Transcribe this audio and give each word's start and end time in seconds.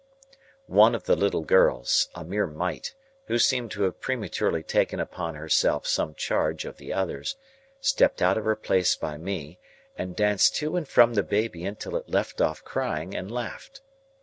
One 0.65 0.95
of 0.95 1.03
the 1.03 1.15
little 1.15 1.43
girls, 1.43 2.09
a 2.15 2.23
mere 2.25 2.47
mite 2.47 2.95
who 3.27 3.37
seemed 3.37 3.69
to 3.73 3.83
have 3.83 4.01
prematurely 4.01 4.63
taken 4.63 4.99
upon 4.99 5.35
herself 5.35 5.85
some 5.85 6.15
charge 6.15 6.65
of 6.65 6.77
the 6.77 6.91
others, 6.91 7.35
stepped 7.81 8.19
out 8.19 8.35
of 8.35 8.43
her 8.45 8.55
place 8.55 8.95
by 8.95 9.19
me, 9.19 9.59
and 9.95 10.15
danced 10.15 10.55
to 10.55 10.75
and 10.75 10.87
from 10.87 11.13
the 11.13 11.21
baby 11.21 11.65
until 11.65 11.95
it 11.95 12.09
left 12.09 12.41
off 12.41 12.63
crying, 12.63 13.15
and 13.15 13.29
laughed. 13.31 13.81